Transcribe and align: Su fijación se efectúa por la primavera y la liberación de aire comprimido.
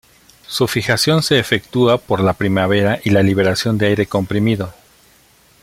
Su 0.47 0.67
fijación 0.67 1.21
se 1.21 1.37
efectúa 1.37 1.99
por 1.99 2.21
la 2.21 2.33
primavera 2.33 2.97
y 3.03 3.11
la 3.11 3.21
liberación 3.21 3.77
de 3.77 3.85
aire 3.85 4.07
comprimido. 4.07 4.73